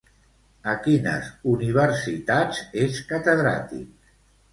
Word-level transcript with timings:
A 0.69 0.71
quines 0.85 1.27
universitats 1.51 2.63
és 2.85 2.97
catedràtic? 3.13 4.09